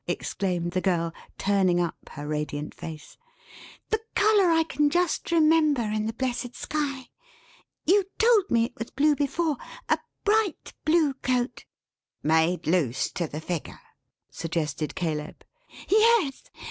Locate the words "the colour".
3.91-4.49